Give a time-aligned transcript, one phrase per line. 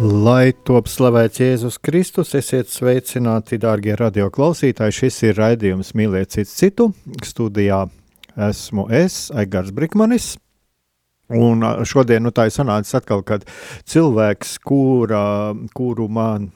[0.00, 4.94] Lai top slavēts Jēzus Kristus, esiet sveicināti, dārgie radioklausītāji.
[4.96, 6.86] Šis ir raidījums Mīliet citu citu.
[7.28, 7.82] Studijā
[8.48, 10.30] esmu es, Aigars Brikmanis.
[11.36, 13.44] Un šodien nu, tā ir sanācis atkal, kad
[13.92, 16.48] cilvēks, kura, kuru man,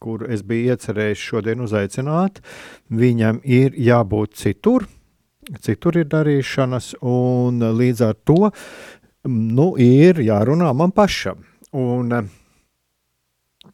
[0.00, 2.40] kuru es biju iecerējis šodien uzaicināt,
[2.88, 4.88] viņam ir jābūt citur,
[5.60, 8.48] citur ir darīšanas, un līdz ar to
[9.28, 11.44] nu, ir jārunā man pašam.
[11.76, 12.16] Un,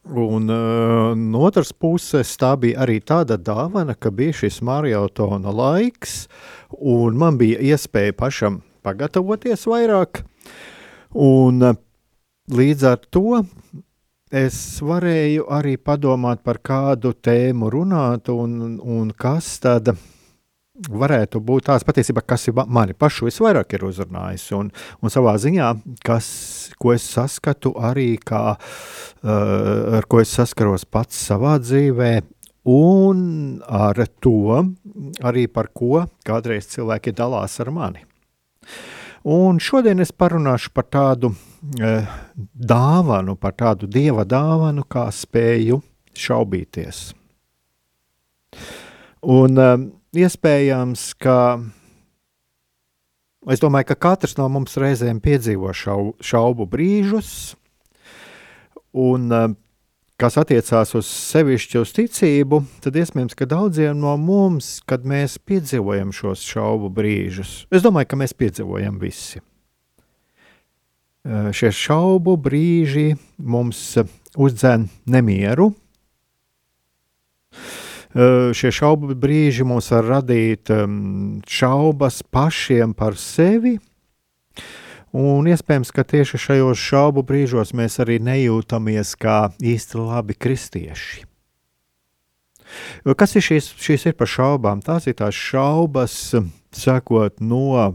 [0.05, 6.27] Un uh, no otras puses, tā bija arī tāda dāvana, ka bija šis maratona laiks,
[6.77, 10.20] un man bija iespēja pašam pagatavoties vairāk.
[11.16, 11.78] Un uh,
[12.52, 13.41] līdz ar to
[14.28, 19.94] es varēju arī padomāt par kādu tēmu runāt, un, un kas tad
[20.75, 24.72] varētu būt tās patiesībā, kas ir mani pašu visvairāk ir uzrunājis, un,
[25.03, 25.70] un savā ziņā,
[26.05, 26.27] kas,
[26.83, 32.11] ko es saskatu arī kā, uh, ar ko es saskaros pats savā dzīvē,
[32.75, 33.22] un
[33.69, 34.64] ar to
[35.22, 38.06] arī par ko kādreiz cilvēki dalās ar mani.
[39.25, 45.78] Un šodien es parunāšu par tādu uh, dāvanu, par tādu dieva dāvanu, kā spēju
[46.19, 47.12] šaubīties.
[49.34, 49.76] Un uh,
[50.19, 51.38] iespējams, ka
[53.50, 57.54] es domāju, ka katrs no mums reizēm piedzīvo šau, šaubu brīžus,
[58.94, 59.47] un eh,
[60.20, 66.14] kas attiecās uz sevišķu uz ticību, tad iespējams, ka daudziem no mums, kad mēs piedzīvojam
[66.14, 69.42] šos šaubu brīžus, es domāju, ka mēs piedzīvojam visi.
[71.25, 73.86] Eh, šie šaubu brīži mums
[74.34, 75.72] uzdzen nemieru,
[78.14, 80.70] šie šaubu brīži mums var radīt
[81.50, 83.78] šaubas pašiem par sevi.
[85.14, 91.22] Un iespējams, ka tieši šajos šaubu brīžos mēs arī nejūtamies kā īsti labi kristieši.
[93.14, 94.82] Kas ir šīs, šīs ir par šaubām?
[94.82, 96.16] Tās ir tās šaubas,
[96.75, 97.92] sakot no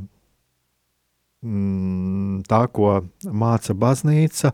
[1.39, 2.89] tā, ko
[3.23, 4.51] māca baznīca,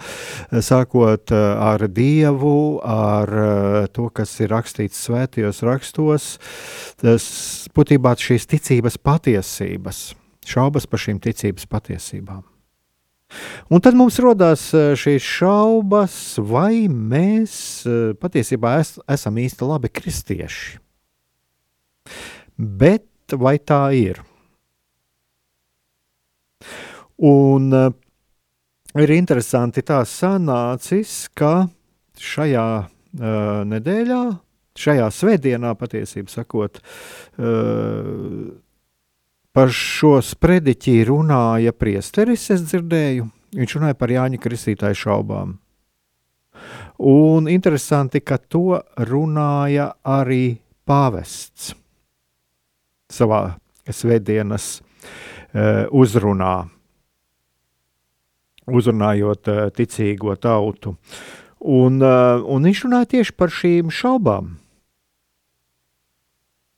[0.62, 6.28] sākot eh, ar Dievu, ar eh, to, kas ir rakstīts svētajos rakstos,
[7.01, 7.25] tas
[7.74, 10.12] būtībā šīs ticības patiesības,
[10.45, 12.44] šaubas par šīm ticības patiesībām.
[13.74, 17.57] Un tad mums rodas eh, šīs šaubas, vai mēs
[18.22, 20.78] patiesībā es, esam īsti labi kristieši.
[22.56, 24.22] Bet vai tā ir?
[27.23, 27.91] Un uh,
[28.99, 31.67] ir interesanti tā sanācis, ka
[32.19, 34.21] šajā uh, nedēļā,
[34.75, 36.81] šajā svētdienā, patiesībā sakot,
[37.39, 38.51] uh,
[39.55, 45.55] par šo sprediķi runāja priesteris, es dzirdēju, viņš runāja par Jāņa Kristītāju šaubām.
[46.99, 51.73] Un interesanti, ka to runāja arī pāvests
[53.11, 53.55] savā
[53.87, 56.75] svētdienas uh, uzrunā
[58.67, 60.95] uzrunājot uh, ticīgo tautu.
[61.65, 64.56] Un, uh, un viņš runāja tieši par šīm šaubām.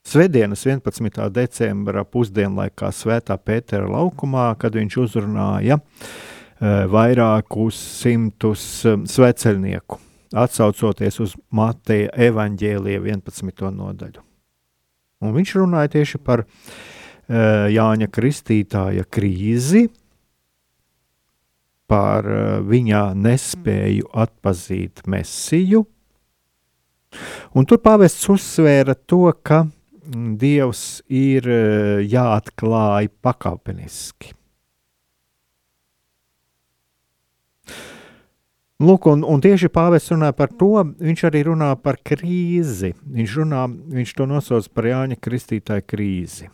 [0.07, 1.25] Svētdienas 11.
[1.35, 9.99] decembra pusdienlaikā Svētā Pētera laukumā, kad viņš uzrunāja uh, vairākus simtus sveceļnieku,
[10.31, 13.67] atsaucoties uz Mateja evaņģēlija 11.
[13.75, 14.23] nodaļu.
[15.23, 16.45] Un viņš runāja tieši par
[17.27, 19.87] Jāņa Kristītāja krīzi,
[21.87, 25.85] par eh, viņa nespēju atpazīt mesiju.
[27.55, 34.33] Un tur pāvests uzsvēra to, ka mm, Dievs ir eh, jāatklāj pakāpeniski.
[38.77, 42.91] Lūk, un, un tieši pāvests runā par to, viņš arī runā par krīzi.
[43.09, 43.63] Viņš, runā,
[43.95, 46.51] viņš to nosauc par Jāņa Kristītāja krīzi.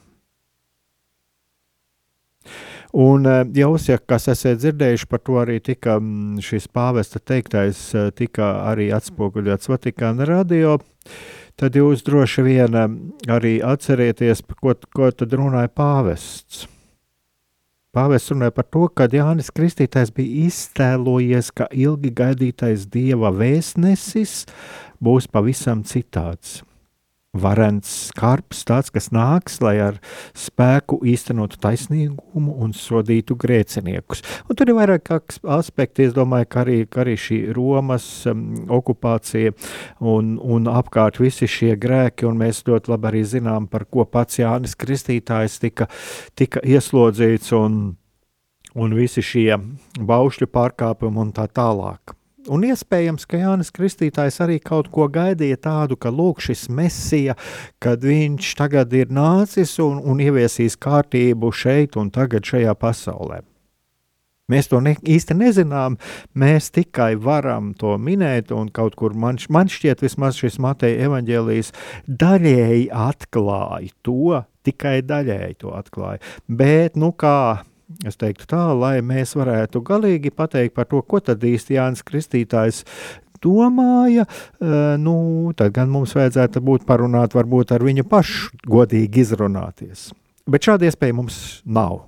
[2.93, 7.79] Un eh, jūs, ja kas esat dzirdējuši par to, arī tika mm, šis pāvesta teiktais,
[7.97, 10.75] eh, tika arī atspoguļots Vatikāna radio,
[11.57, 12.93] tad jūs droši vien eh,
[13.33, 16.67] arī atcerieties, ko, ko tad runāja pāvests.
[17.93, 24.43] Pāvests runāja par to, ka Jānis Kristītājs bija iztēlojies, ka ilgi gaidītais dieva vēstnesis
[25.01, 26.61] būs pavisam citāds
[27.33, 29.97] varants skarbs, tāds, kas nāks, lai ar
[30.37, 34.21] spēku īstenotu taisnīgumu un sodītu grēciniekus.
[34.45, 35.09] Un tur ir vairāk
[35.41, 38.45] aspekti, es domāju, ka arī, ka arī šī Romas um,
[38.77, 39.55] okupācija
[39.99, 44.37] un, un apkārt visi šie grēki, un mēs ļoti labi arī zinām, par ko pats
[44.43, 45.89] Jānis Kristītājs tika,
[46.37, 47.95] tika ieslodzīts un,
[48.77, 49.55] un visi šie
[49.97, 52.13] baušļu pārkāpumi un tā tālāk.
[52.51, 57.37] Un iespējams, ka Jānis Kristītājs arī kaut ko gaidīja tādu, ka lūk, šis mesija,
[57.79, 63.39] kad viņš tagad ir nācis un, un ieviesīs kārtību šeit un tagad šajā pasaulē.
[64.51, 65.95] Mēs to ne, īsti nezinām,
[66.35, 71.71] mēs tikai varam to minēt, un kaut kur man, man šķiet, vismaz šis Mateja evaņģēlijs
[72.11, 76.19] daļēji atklāja to, tikai daļēji to atklāja.
[76.51, 77.63] Bet, nu kā
[78.07, 82.83] Es teiktu tā, lai mēs varētu galīgi pateikt par to, ko tad īsti Jānis Kristītājs
[83.43, 84.25] domāja,
[85.03, 85.15] nu,
[85.57, 90.11] tad gan mums vajadzētu būt parunāt varbūt ar viņu pašu godīgi izrunāties.
[90.49, 92.05] Bet šāda iespēja mums nav.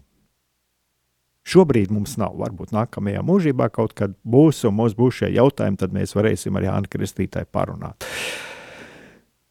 [1.46, 2.34] Šobrīd mums nav.
[2.42, 6.66] Varbūt nākamajā mūžībā kaut kad būs, un mums būs šie jautājumi, tad mēs varēsim ar
[6.72, 8.08] Jānu Kristītāju parunāt.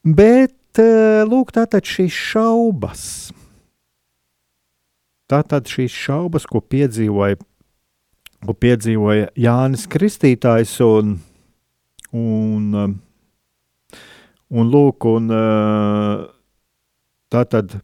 [0.04, 0.82] Bet,
[1.30, 3.06] lūk, tātad šīs šaubas
[5.30, 7.38] Tātad šīs šaubas, ko piedzīvoja,
[8.44, 11.16] ko piedzīvoja Jānis Kristītājs un,
[12.12, 12.98] un,
[14.52, 15.32] un lūk, un
[17.32, 17.78] tātad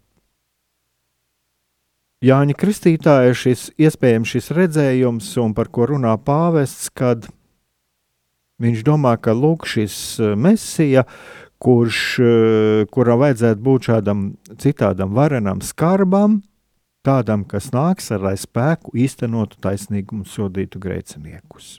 [2.21, 7.25] Jāņa Kristītāja šis iespējams šis redzējums, un par ko runā pāvests, kad
[8.61, 9.95] viņš domā, ka lūk, šis
[10.37, 11.07] mesija,
[11.65, 12.03] kurš,
[12.93, 14.27] kuram vajadzētu būt šādam
[14.61, 16.43] citādam varenam skarbam,
[17.07, 21.79] tādam, kas nāks ar lai spēku īstenotu taisnīgumu sodītu grēciniekus.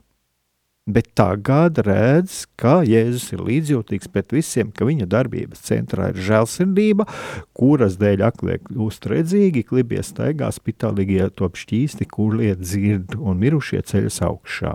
[0.90, 7.06] Bet tagad redz, ka Jēzus ir līdzjūtīgs pret visiem, ka viņa darbības centrā ir žēlsirdība,
[7.54, 14.18] kuras dēļ aklie kļūst redzīgi, klibie staigā, spitālīgie top šķīsti, kurlie dzird un mirušie ceļas
[14.26, 14.74] augšā.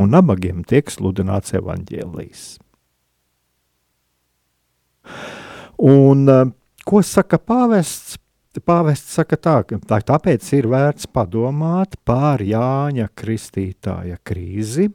[0.00, 2.46] Un nabagiem tiek sludināts evaņģēlijs.
[5.84, 6.48] Un eh,
[6.88, 8.16] ko saka pāvests?
[8.56, 9.56] Pāvests saka tā,
[9.86, 14.88] tā, tāpēc ir vērts padomāt par Jāņa Kristītāja krīzi,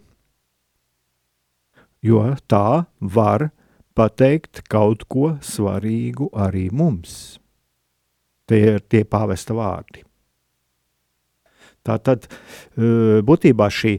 [2.04, 3.52] jo tā var
[3.96, 7.38] pateikt kaut ko svarīgu arī mums.
[8.50, 10.02] Tie ir tie pāvesta vārdi.
[11.84, 12.26] Tā tad
[12.76, 13.94] būtībā šī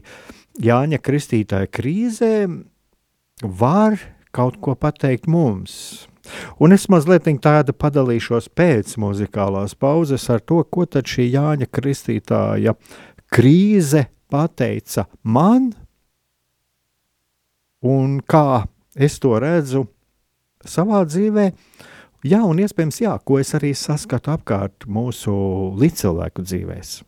[0.65, 2.33] Jāņa Kristītāja krīze
[3.41, 3.97] var
[4.35, 6.05] kaut ko pateikt mums
[6.59, 12.75] Un es mazliet tādu padalīšos pēc muzikālās pauzes ar to, ko tad šī Jāņa Kristītāja
[13.31, 15.73] krīze pateica man,
[17.85, 19.85] un kā es to redzu
[20.65, 21.51] savā dzīvē.
[22.25, 25.35] Jā, un iespējams, jā, ko es arī saskatu apkārt mūsu
[25.77, 27.05] līdzcilvēku dzīvēm.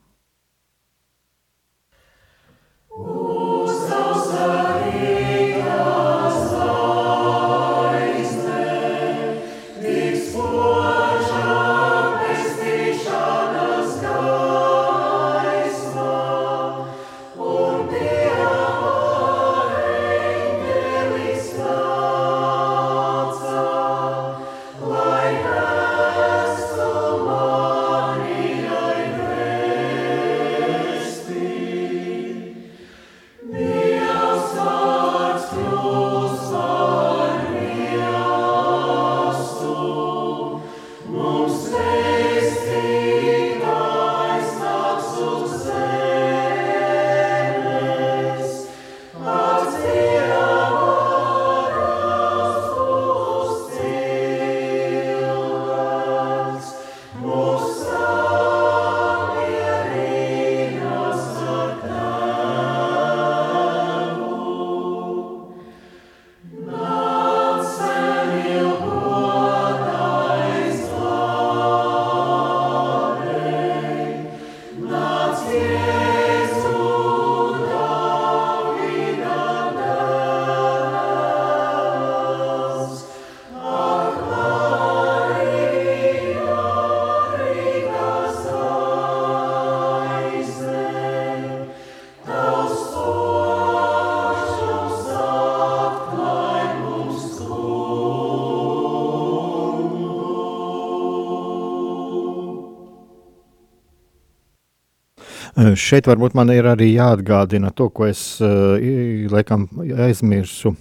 [105.77, 109.67] Šeit varbūt man ir arī jāatgādina to, ko es laikam
[110.07, 110.73] aizmirsu.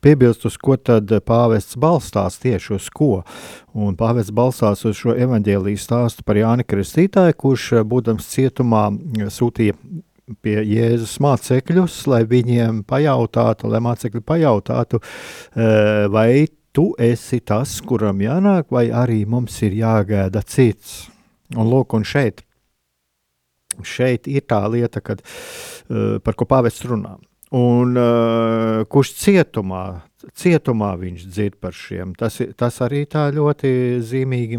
[0.00, 3.22] Piebilst, uz ko tad pāvests balstās tieši uz ko.
[3.76, 8.88] Un pāvests balstās uz šo evaņģēlīju stāstu par Jāni Kristītāju, kurš, būdams cietumā,
[9.34, 9.76] sūtīja
[10.44, 15.00] pie Jēzus mācekļus, lai viņiem pajautātu, lai mācekļi pajautātu,
[16.12, 21.06] vai tu esi tas, kuram jānāk, vai arī mums ir jāgaida cits.
[21.56, 22.44] Un lūk, un šeit
[23.86, 27.16] šeit ir tā lieta, kad, uh, par ko pāvests runā.
[27.54, 29.84] Un, uh, kurš cietumā,
[30.36, 33.70] cietumā viņš dzird par šiem, tas, tas arī tā ļoti
[34.04, 34.58] zīmīgi,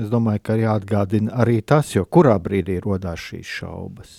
[0.00, 4.14] es domāju, ka jāatgādina arī tas, jo kurā brīdī rodās šīs šaubas.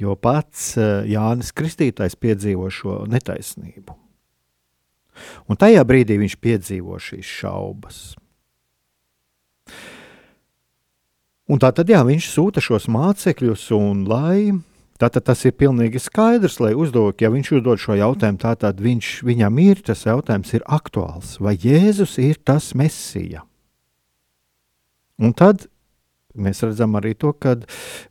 [0.00, 3.96] Jo pats uh, Jānis Kristītājs piedzīvo šo netaisnību.
[5.48, 8.02] Un tajā brīdī viņš piedzīvo šīs šaubas.
[11.48, 14.52] Un tā tad jā, viņš sūta šos mācekļus, un lai
[15.00, 19.60] tātad tas ir pilnīgi skaidrs, lai uzdod, ja viņš uzdod šo jautājumu, tātad viņš, viņam
[19.62, 23.46] ir tas jautājums, ir aktuāls, vai Jēzus ir tas mesija.
[25.18, 25.66] Un tad
[26.38, 27.56] mēs redzam arī to, ka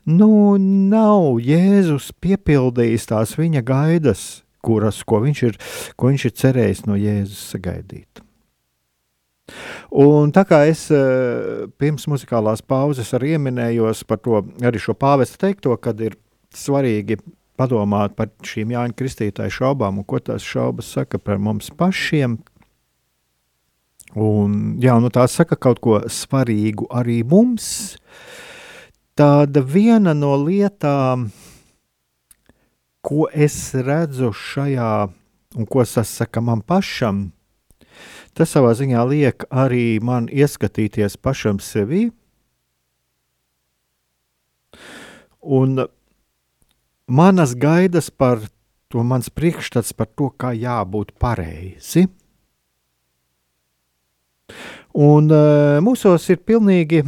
[0.10, 4.28] nu, nav Jēzus piepildījis tās viņa gaidas,
[4.66, 5.60] kuras, ko viņš ir,
[5.96, 8.27] ko viņš ir cerējis no Jēzus sagaidīt.
[9.96, 15.48] Un tā kā es eh, pirms muzikālās pauzes arī ieminējos par to, arī šo pāvesta
[15.48, 16.18] teikto, kad ir
[16.56, 17.20] svarīgi
[17.58, 22.38] padomāt par šīm Jāņa Kristītāja šaubām un ko tās šaubas saka par mums pašiem.
[24.18, 27.98] Un, jā, nu tā saka kaut ko svarīgu arī mums.
[29.18, 31.28] Tāda viena no lietām,
[33.02, 34.92] ko es redzu šajā,
[35.58, 37.28] un ko tas saka man pašam,
[38.38, 42.12] Tas savā ziņā liek arī man ieskatīties pašam sevī.
[45.42, 45.88] Un
[47.10, 48.44] manas gaidas par
[48.94, 52.06] to, mans priekšstats par to, kā jābūt pareizi.
[54.98, 57.04] Un uh, mūsos ir pilnīgi,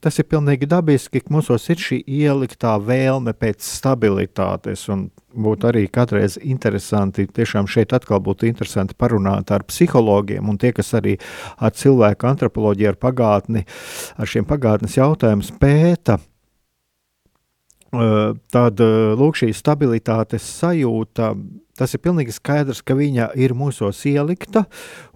[0.00, 6.38] tas ir pilnīgi dabiski, ka mūsos ir šī ieliktā vēlme pēc stabilitātes būtu arī kādreiz
[6.40, 11.18] interesanti, tiešām šeit atkal būtu interesanti parunāt ar psihologiem un tie, kas arī
[11.60, 13.66] ar cilvēku antropoloģiju, ar pagātni,
[14.16, 16.16] ar šiem pagātnes jautājumus pēta.
[17.92, 18.80] Tad
[19.20, 21.34] lūk, šī stabilitātes sajūta,
[21.78, 24.64] tas ir pilnīgi skaidrs, ka viņa ir mūsos ielikta,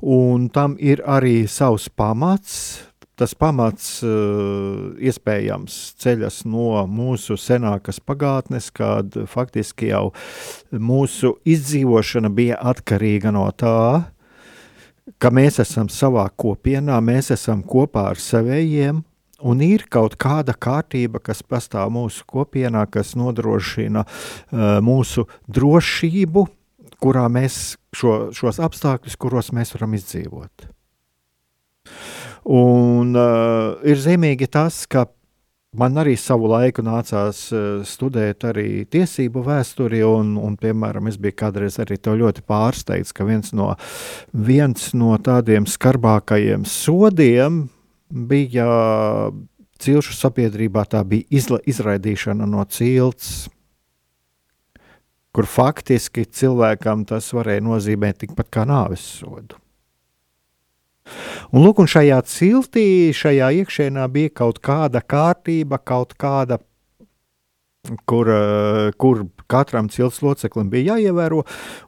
[0.03, 2.59] un tam ir arī savs pamats,
[3.19, 10.13] tas pamats uh, iespējams ceļas no mūsu senākas pagātnes, kad faktiski jau
[10.71, 14.05] mūsu izdzīvošana bija atkarīga no tā,
[15.19, 19.03] ka mēs esam savā kopienā, mēs esam kopā ar savējiem,
[19.43, 26.47] un ir kaut kāda kārtība, kas pastāv mūsu kopienā, kas nodrošina uh, mūsu drošību,
[26.99, 30.67] kurā mēs šo, šos apstākļus, kuros mēs varam izdzīvot.
[32.49, 35.07] Un uh, ir zīmīgi tas, ka
[35.79, 41.39] man arī savu laiku nācās uh, studēt arī tiesību vēsturi, un, un, piemēram, es biju
[41.45, 43.75] kādreiz arī to ļoti pārsteigts, ka viens no,
[44.33, 47.69] viens no tādiem skarbākajiem sodiem
[48.11, 48.67] bija
[49.79, 53.49] cilšu sabiedrībā, tā bija izla, izraidīšana no cilts,
[55.35, 59.59] kur faktiski cilvēkam tas varēja nozīmēt tikpat kā nāves sodu.
[61.53, 62.87] Un, lūk, un šajā ciltī,
[63.17, 66.59] šajā iekšēnā bija kaut kāda kārtība, kaut kāda,
[68.05, 68.29] kur,
[69.01, 71.45] kur katram cilts loceklim bija jāievēro,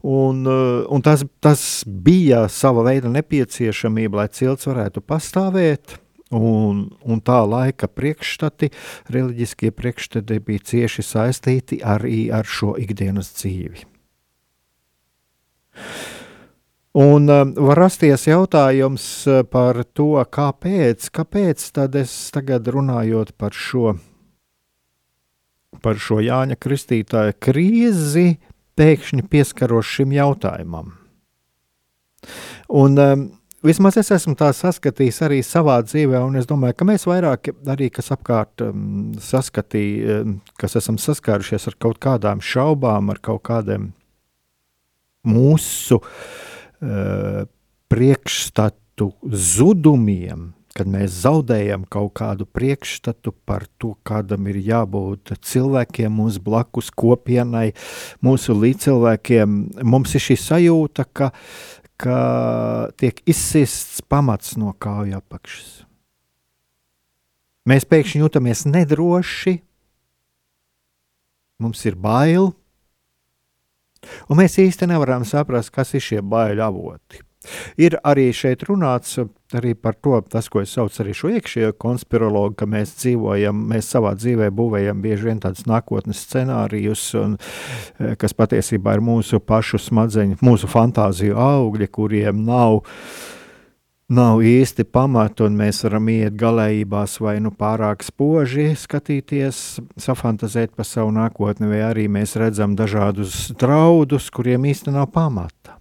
[0.08, 5.98] un, un tas, tas bija sava veida nepieciešamība, lai cilts varētu pastāvēt.
[6.30, 8.68] Un, un tā laika priekšstati,
[9.10, 13.82] reliģiskie priekšstati bija cieši saistīti arī ar šo ikdienas dzīvi.
[17.00, 23.54] Un uh, var rasties jautājums uh, par to, kāpēc, kāpēc tad es tagad runājot par
[23.54, 23.96] šo,
[25.82, 28.40] par šo Jāņa Kristītāja krīzi,
[28.74, 30.96] pēkšņi pieskaros šim jautājumam.
[32.70, 33.28] Un um,
[33.66, 37.90] vismaz es esmu tā saskatījis arī savā dzīvē, un es domāju, ka mēs vairāk arī,
[37.94, 43.90] kas apkārt um, saskatīja, um, kas esam saskārušies ar kaut kādām šaubām, ar kaut kādiem
[45.28, 47.44] mūsu uh,
[47.92, 56.42] priekšstatu zudumiem, kad mēs zaudējam kaut kādu priekšstatu par to, kādam ir jābūt cilvēkiem, mūsu
[56.44, 57.72] blakus kopienai,
[58.24, 61.32] mūsu līdzcilvēkiem, mums ir šī sajūta, ka,
[62.00, 65.70] ka tiek izsists pamats no kāju apakšas.
[67.68, 69.58] Mēs pēkšņi jūtamies nedroši,
[71.60, 72.50] mums ir bail,
[74.32, 77.20] un mēs īsti nevaram saprast, kas ir šie baiļu avoti.
[77.80, 79.16] Ir arī šeit runāts
[79.56, 83.88] arī par to, tas, ko es saucu arī šo iekšējo konspirologu, ka mēs dzīvojam, mēs
[83.94, 87.38] savā dzīvē būvējam bieži vien tādus nākotnes scenārijus, un,
[87.96, 92.82] e, kas patiesībā ir mūsu pašu smadzeņu, mūsu fantāziju augļi, kuriem nav
[94.10, 100.88] nav īsti pamata, un mēs varam iet galējībās vai nu pārāk spoži skatīties, safantazēt par
[100.88, 105.79] savu nākotni, vai arī mēs redzam dažādus draudus, kuriem īsti nav pamata.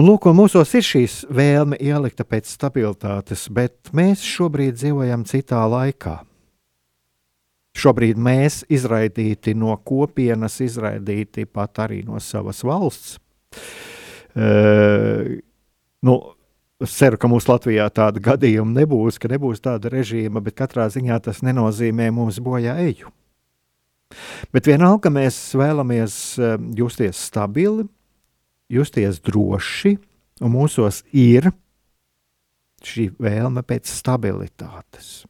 [0.00, 6.14] Un lūk, mūsos ir šīs vēlme ielikta pēc stabilitātes, bet mēs šobrīd dzīvojam citā laikā.
[7.76, 13.18] Šobrīd mēs izraidīti no kopienas, izraidīti pat arī no savas valsts.
[14.32, 15.36] Uh,
[16.06, 16.20] nu,
[16.80, 21.18] Es ceru, ka mums Latvijā tāda gadījuma nebūs, ka nebūs tāda režīma, bet katrā ziņā
[21.26, 23.10] tas nenozīmē mums bojā eju.
[24.48, 26.14] Bet vienalga, mēs vēlamies
[26.80, 27.84] justies stabili,
[28.70, 29.96] justies droši,
[30.40, 31.50] un mūsos ir
[32.86, 35.20] šī vēlme pēc stabilitātes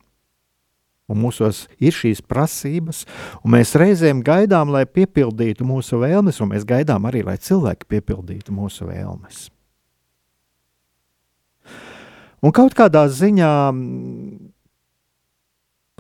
[1.10, 3.02] un mūsos ir šīs prasības,
[3.42, 8.54] un mēs reizēm gaidām, lai piepildītu mūsu vēlmes, un mēs gaidām arī, lai cilvēki piepildītu
[8.54, 9.48] mūsu vēlmes.
[12.40, 13.52] Un kaut kādā ziņā,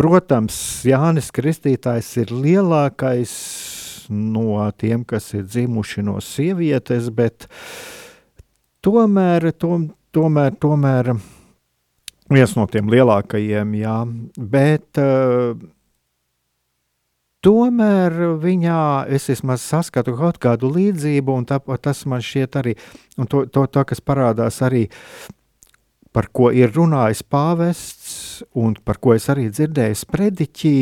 [0.00, 0.56] protams,
[0.88, 3.34] Jānis Kristītājs ir lielākais
[4.10, 7.48] no tiem, kas ir dzimuši no sievietes, bet
[8.84, 11.14] tomēr, tom, tomēr, tomēr
[12.30, 13.96] viens no tiem lielākajiem, jā,
[14.38, 15.54] bet uh,
[17.44, 18.84] tomēr viņā
[19.16, 22.76] es vismaz saskatu kaut kādu līdzību, un tā, tas man šķiet arī,
[23.18, 24.86] un to, to, to, kas parādās arī,
[26.14, 28.14] par ko ir runājis pāvests,
[28.58, 30.76] un par ko es arī dzirdēju sprediķī,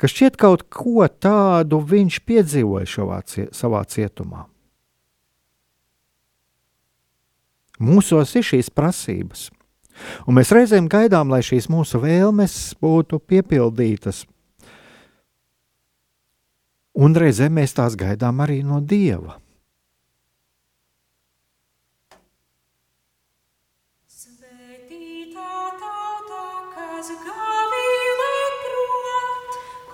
[0.00, 3.20] ka šķiet kaut ko tādu viņš piedzīvoja šovā,
[3.54, 4.46] savā cietumā.
[7.82, 9.48] Mūsos ir šīs prasības.
[10.26, 14.24] Un mēs reizēm gaidām, lai šīs mūsu vēlmes būtu piepildītas.
[16.94, 19.38] Un reizēm mēs tās gaidām arī no Dieva.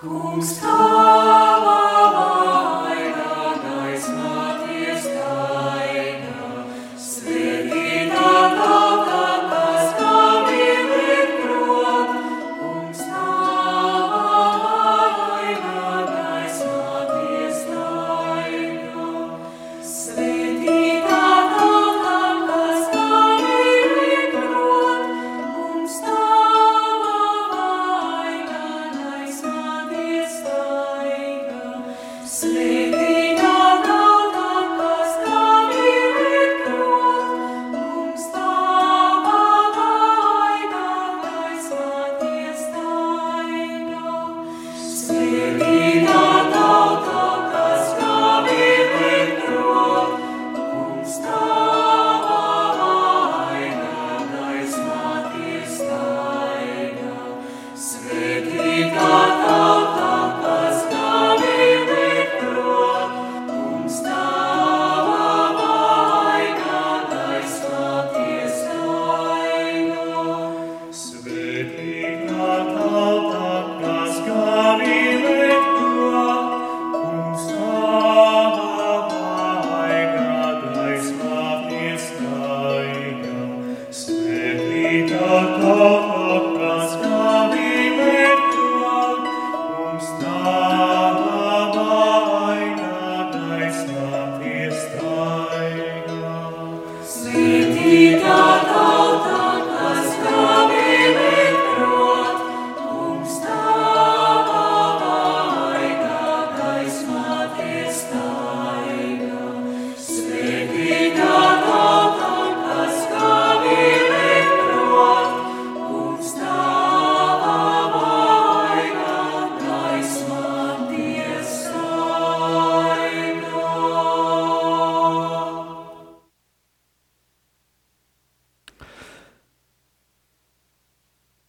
[0.01, 1.90] Kungs tavā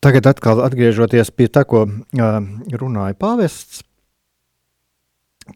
[0.03, 2.31] Tagad atkal atgriežoties pie tā, ko uh,
[2.75, 3.85] runāja pāvests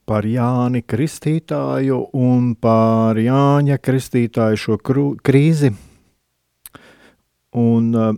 [0.07, 5.73] par Jāni Kristītāju un par Jāņa Kristītāju šo krū, krīzi.
[7.59, 8.15] Un, uh,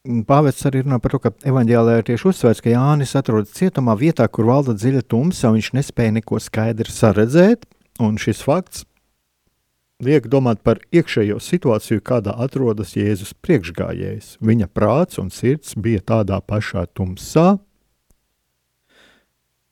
[0.00, 4.24] Pāvests arī runā par to, ka evanģēlē ir tieši uzsvērts, ka Jānis atrodas cietumā vietā,
[4.32, 7.66] kur valda dziļa tumsa, un viņš nespēja neko skaidri saredzēt.
[8.00, 8.86] Un šis fakts
[10.04, 14.36] liek domāt par iekšējo situāciju, kādā atrodas Jēzus priekšgājējs.
[14.40, 17.58] Viņa prāts un sirds bija tādā pašā tumsā,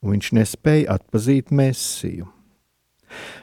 [0.02, 2.28] un viņš nespēja atpazīt mēsiju.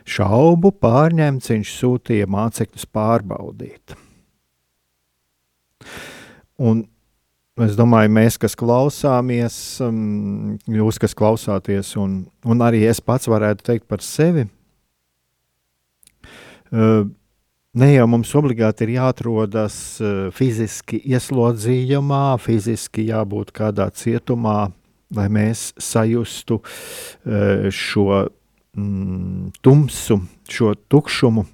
[0.06, 3.96] Šaubu pārņemts viņš sūtīja mācekļus pārbaudīt.
[6.62, 6.84] Un
[7.66, 13.66] es domāju, mēs, kas klausāmies, um, jūs, kas klausāties, un, un arī es pats varētu
[13.72, 14.46] teikt par sevi,
[16.72, 24.72] ne jau mums obligāti ir jāatrodas uh, fiziski ieslodzījumā, fiziski jābūt kādā cietumā,
[25.16, 28.08] lai mēs sajustu uh, šo
[28.78, 31.46] mm, tumsu, šo tukšumu,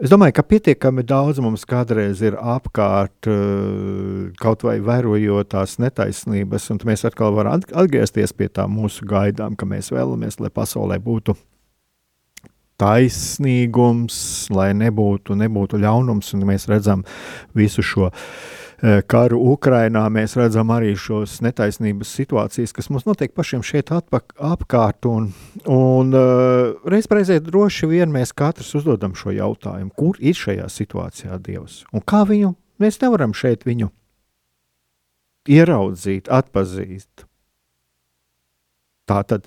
[0.00, 6.70] Es domāju, ka pietiekami daudz mums kādreiz ir apkārt, eh, kaut vai vērojot tās netaisnības,
[6.72, 11.36] un mēs atkal varam atgriezties pie tām mūsu gaidām, ka mēs vēlamies, lai pasaulē būtu
[12.82, 14.16] taisnīgums,
[14.54, 17.06] lai nebūtu, nebūtu ļaunums, un mēs redzam
[17.54, 18.26] visu šo uh,
[18.82, 24.32] Eh, karu Ukrainā mēs redzam arī šos netaisnības situācijas, kas mums notiek pašiem šeit atpak,
[24.42, 25.06] apkārt.
[25.06, 25.28] Un,
[25.70, 31.38] un uh, reiz reizē droši vien mēs katrs uzdodam šo jautājumu, kur ir šajā situācijā
[31.46, 33.92] Dievs un kā viņu mēs nevaram šeit viņu
[35.46, 37.28] ieraudzīt, atpazīt.
[39.06, 39.46] Tā tad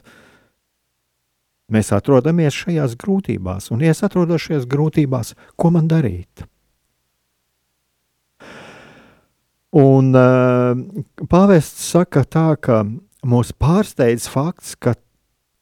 [1.71, 6.45] mēs atrodamies šajās grūtībās, un, ja es atrodos šajās grūtībās, ko man darīt?
[9.75, 10.77] Un uh,
[11.27, 12.85] pāvests saka tā, ka
[13.27, 14.93] mūs pārsteidz fakts, ka,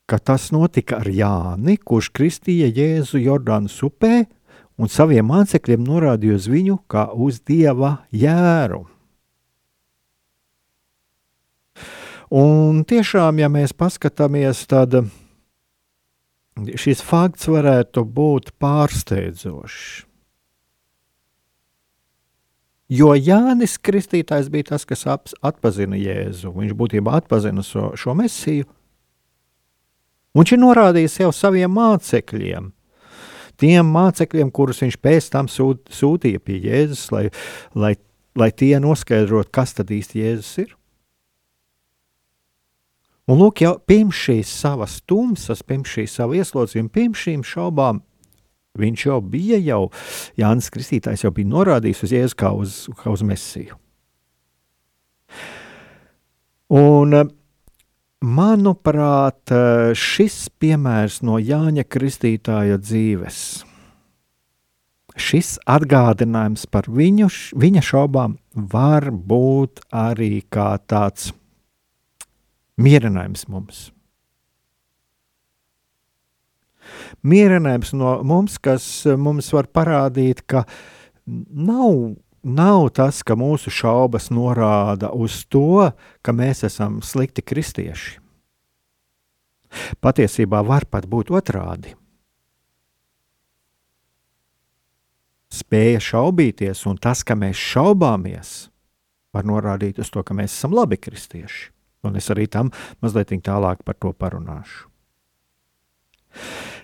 [0.05, 4.27] ka tas notika ar Jāni, kurš kristīja Jēzu Jordānas upē
[4.77, 8.83] un saviem mācekļiem norādīja uz viņu kā uz dieva jēru.
[12.33, 14.95] Un tiešām, ja mēs paskatāmies, tad
[16.55, 20.03] šis fakts varētu būt pārsteidzošs.
[22.93, 26.51] Jo Jānis Kristītājs bija tas, kas atpazina Jēzu.
[26.53, 28.67] Viņš būtībā atpazina šo, šo mesiju.
[30.37, 32.71] Viņš ir norādījis jau saviem mācekļiem,
[33.61, 37.27] tiem mācekļiem, kurus viņš pēc tam sūt, sūtīja pie Jēzus, lai,
[37.77, 37.93] lai,
[38.37, 40.73] lai tie noskaidrotu, kas tad īsti Jēzus ir.
[43.31, 48.01] Un lūk, jau pirms šīs savas tumsas, pirms šīs savas ieslodzījuma, pirms šīm šaubām,
[48.73, 49.83] Viņš jau bija, jau
[50.39, 53.77] Jānis Kristītājs jau bija norādījis uz Jēzu kā uz, kā uz Mesiju.
[56.73, 57.13] Un,
[58.25, 59.53] manuprāt,
[59.93, 63.37] šis piemērs no Jāņa Kristītāja dzīves,
[65.13, 71.29] šis atgādinājums par viņu, viņa šaubām, var būt arī kā tāds
[72.77, 73.83] mierinājums mums.
[77.23, 80.65] Mierinājums no mums, kas eh, mums var parādīt, ka
[81.25, 88.19] nav, nav tas, ka mūsu šaubas norāda uz to, ka mēs esam slikti kristieši.
[90.03, 91.95] Patiesībā var pat būt otrādi.
[95.53, 98.53] Spēja šaubīties, un tas, ka mēs šaubāmies,
[99.33, 101.72] var norādīt uz to, ka mēs esam labi kristieši.
[102.03, 104.89] Un es arī tam mazliet tālāk par to parunāšu.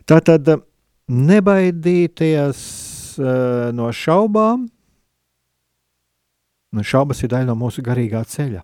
[0.09, 0.47] Tātad
[1.09, 2.59] nebaidīties
[3.19, 4.67] uh, no šaubām.
[6.69, 8.61] Nu, šaubas ir daļa no mūsu garīgā ceļa.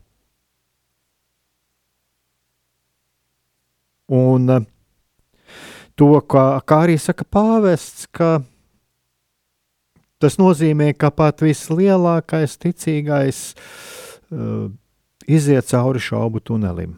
[4.15, 4.65] Un uh,
[5.97, 8.37] to, kā, kā arī saka pāvests, ka
[10.21, 14.69] tas nozīmē, ka pat vislielākais ticīgais uh,
[15.27, 16.95] iziet cauri šaubu tunelim,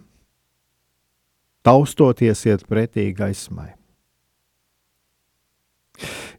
[1.65, 3.73] taustoties iet pretī gaismai.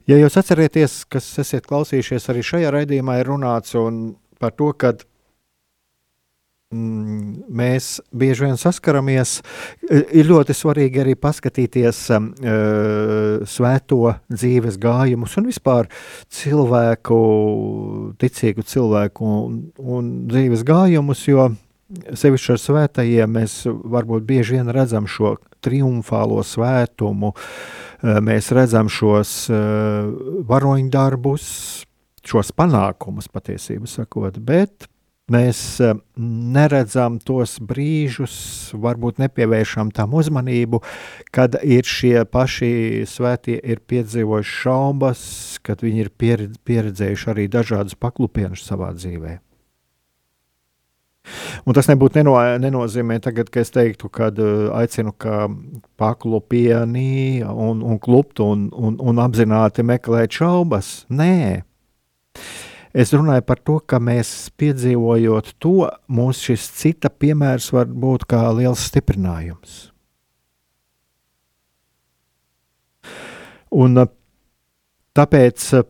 [0.09, 3.75] Ja jūs atcerieties, kas esat klausījušies arī šajā raidījumā, ir runāts
[4.41, 4.95] par to, ka
[6.73, 9.35] mm, mēs bieži vien saskaramies.
[9.85, 12.31] Ir ļoti svarīgi arī paskatīties um,
[13.45, 15.91] svēto dzīves gājumus un vispār
[16.39, 17.21] cilvēku,
[18.17, 21.51] ticīgu cilvēku un, un dzīves gājumus, jo
[21.89, 29.49] sevišķi ar svētajiem mēs varbūt bieži vien redzam šo triumfālo svētumu, eh, mēs redzam šos
[29.49, 29.57] eh,
[30.49, 31.49] varoņdarbus,
[32.29, 34.87] šos panākumus patiesībā sakot, bet
[35.33, 38.37] mēs eh, neredzam tos brīžus,
[38.77, 40.83] varbūt nepievēršam tam uzmanību,
[41.33, 45.21] kad ir šie paši svētie ir piedzīvojuši šaubas,
[45.65, 46.15] kad viņi ir
[46.69, 49.48] pieredzējuši arī dažādus paklupienus savā dzīvēm.
[51.65, 55.47] Un tas nebūtu neno, nenozīmē, tagad, ka es teiktu, ka uh, aicinu, ka
[55.99, 61.03] paklupienī un, un kluptu un, un, un apzināti meklēt šaubas.
[61.09, 61.63] Nē.
[62.89, 68.47] Es runāju par to, ka mēs piedzīvojot to, mums šis cita piemērs var būt kā
[68.57, 69.77] liels stiprinājums.
[73.69, 74.09] Un uh,
[75.13, 75.85] tāpēc uh,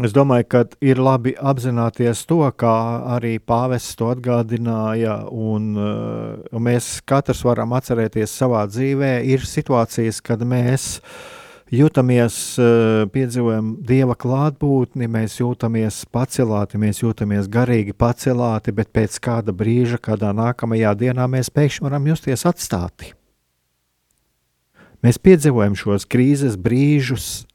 [0.00, 2.76] Es domāju, ka ir labi apzināties to, kā
[3.18, 9.18] arī pāvests to atgādināja, un, uh, un mēs katrs varam atcerēties savā dzīvē.
[9.28, 10.86] Ir situācijas, kad mēs
[11.74, 19.52] jūtamies, uh, piedzīvojam dieva klātbūtni, mēs jūtamies pacelāti, mēs jūtamies garīgi pacelāti, bet pēc kāda
[19.52, 23.12] brīža, kādā nākamajā dienā mēs pēkšņi varam justies atstāti.
[25.04, 27.49] Mēs piedzīvojam šos krīzes brīžus,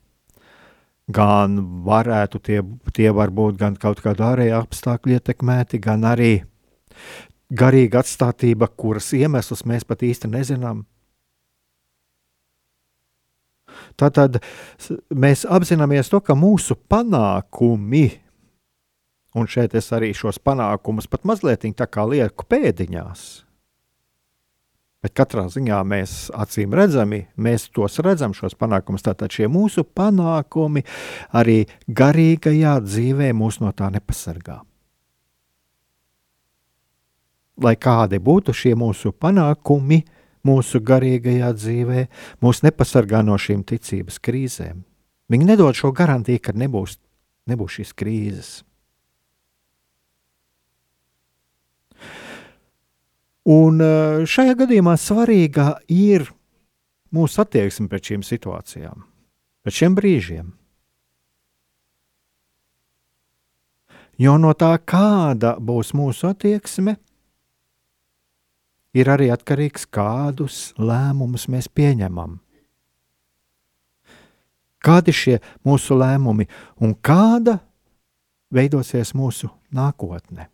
[1.12, 2.60] gan varētu tie,
[2.94, 6.44] tie būt gan kaut kāda ārēja apstākļa ietekmēti, gan arī
[7.54, 10.86] garīga atstātība, kuras iemeslus mēs pat īsti nezinām.
[14.00, 14.42] Tātad
[15.12, 18.08] mēs apzināmies to, ka mūsu panākumi,
[19.36, 21.68] un šeit es arī šos panākumus pat mazliet
[22.08, 23.45] lieku pēdiņās,
[25.06, 29.04] Bet katrā ziņā mēs acīm redzami, mēs tos redzam, šos panākumus.
[29.06, 30.82] Tātad šie mūsu panākumi
[31.30, 34.64] arī garīgajā dzīvē mūs no tā nepasargā.
[37.62, 40.02] Lai kādi būtu šie mūsu panākumi,
[40.50, 42.08] mūsu garīgajā dzīvē,
[42.42, 44.82] mūs nepasargā no šīm ticības krīzēm.
[45.30, 46.98] Viņi nedod šo garantiju, ka nebūs,
[47.46, 48.56] nebūs šīs krīzes.
[53.46, 56.26] Un eh, šajā gadījumā svarīga ir
[57.14, 59.04] mūsu attieksme pret šīm situācijām,
[59.62, 60.48] pret šiem brīžiem.
[64.18, 66.96] Jo no tā, kāda būs mūsu attieksme,
[68.96, 72.40] ir arī atkarīgs, kādus lēmumus mēs pieņemam.
[74.86, 76.48] Kādi šie mūsu lēmumi
[76.82, 77.60] un kāda
[78.54, 80.48] veidosies mūsu nākotne?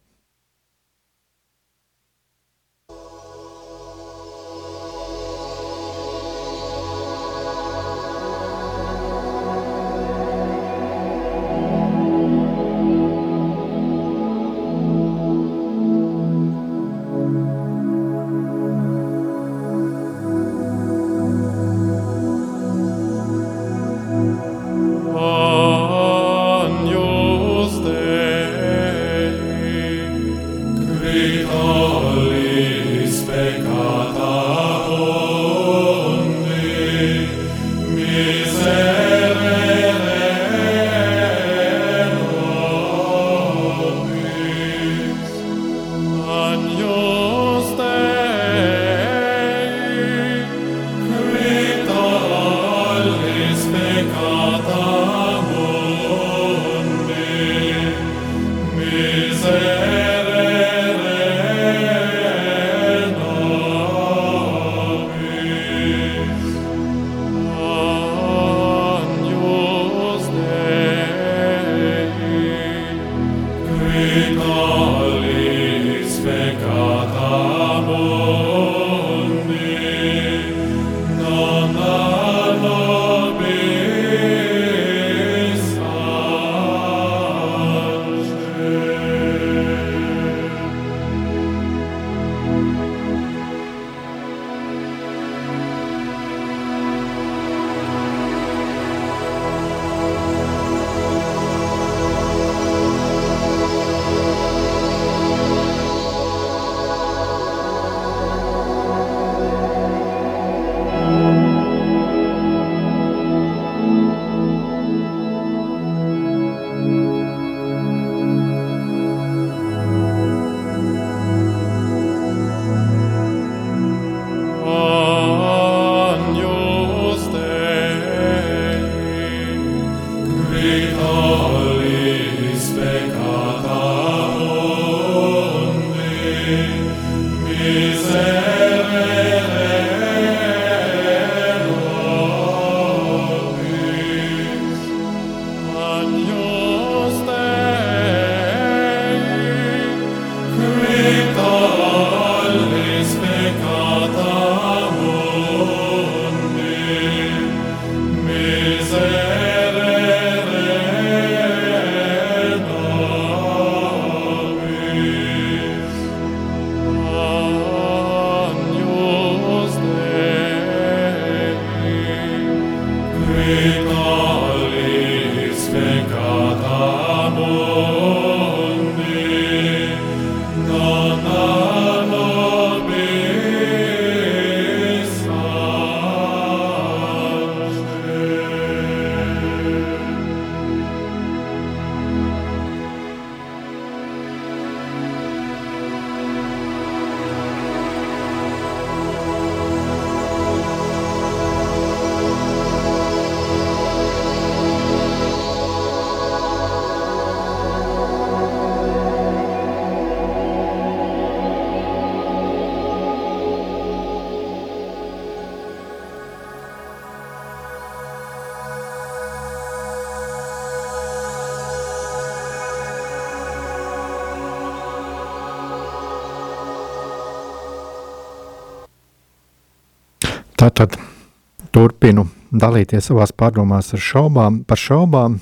[231.71, 235.39] Turpinu dalīties savās pārdomās ar šaubām, par šaubām.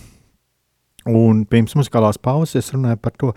[1.09, 3.31] Un pirms muzikālās pauzes es runāju par to,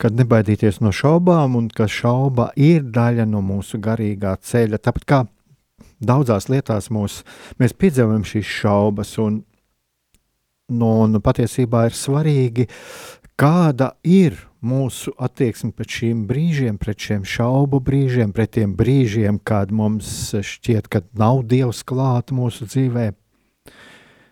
[0.00, 4.80] ka nebaidīties no šaubām, un ka šauba ir daļa no mūsu garīgā ceļa.
[4.80, 5.20] Tāpat kā
[6.00, 7.20] daudzās lietās mūs,
[7.60, 9.42] mēs piedzīvojam šīs šaubas, un,
[10.72, 12.70] no, un patiesībā ir svarīgi,
[13.36, 19.72] kāda ir mūsu attieksme pret šiem brīžiem, pret šiem šaubu brīžiem, pret tiem brīžiem, kad
[19.72, 23.10] mums šķiet, ka nav Dievs klāt mūsu dzīvē.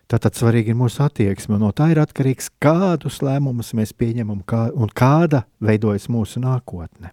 [0.08, 1.58] Tātad svarīgi ir mūsu attieksme.
[1.60, 7.12] No tā ir atkarīgs, kādus lēmumus mēs pieņemam kā, un kāda veidojas mūsu nākotne.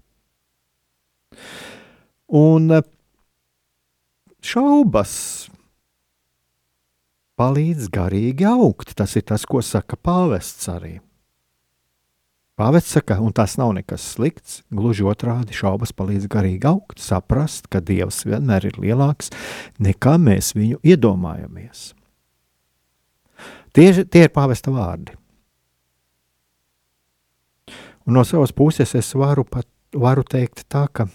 [2.31, 2.71] Un
[4.39, 5.15] šaubas
[7.35, 8.95] palīdz garīgi augt.
[8.95, 10.97] Tas ir tas, ko saka pāvests arī.
[12.55, 17.81] Pāvests saka, un tas nav nekas slikts, gluži otrādi šaubas palīdz garīgi augt, saprast, ka
[17.83, 19.27] Dievs vienmēr ir lielāks
[19.83, 21.89] nekā mēs viņu iedomājamies.
[23.75, 25.17] Tie, tie ir pāvesta vārdi.
[28.07, 31.09] Un no savas puses es varu, pat, varu teikt tā, ka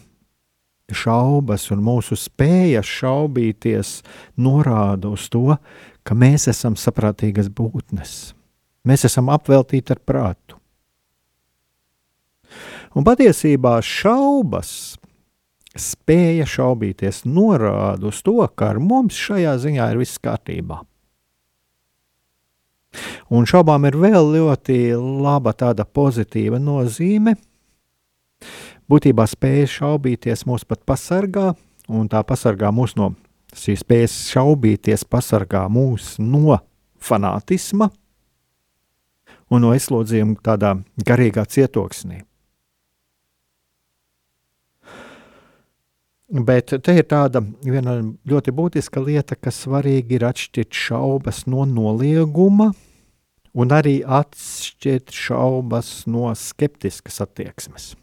[0.93, 3.97] šaubas un mūsu spējas šaubīties
[4.37, 5.57] norāda uz to,
[6.05, 8.35] ka mēs esam saprātīgas būtnes.
[8.85, 10.60] Mēs esam apveltīti ar prātu.
[12.99, 14.99] Un patiesībā šaubas,
[15.79, 20.81] spēja šaubīties, norāda uz to, ka ar mums šajā ziņā ir viss kārtībā.
[23.31, 27.37] Un šaubām ir vēl ļoti laba tāda pozitīva nozīme.
[28.91, 31.53] Būtībā spēja šaubīties mūs pat pasargā,
[31.87, 33.13] un tā pasargā mūs no
[33.55, 36.59] šīs spējas šaubīties, pasargā mūs no
[36.99, 37.93] fanātisma
[39.51, 40.75] un no izslodzījuma tādā
[41.07, 42.25] garīgā cietoksnī.
[46.31, 47.97] Bet te ir tāda viena
[48.31, 52.69] ļoti būtiska lieta, ka svarīgi ir atšķirt šaubas no nolieguma,
[53.59, 57.97] un arī atšķirt šaubas no skeptiskas attieksmes.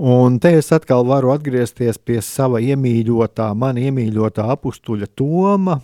[0.00, 5.76] Un te es atkal varu atgriezties pie sava iemīļotā, man iemīļotā apstuļa Toma.